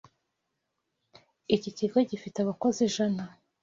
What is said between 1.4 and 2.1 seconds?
Iki kigo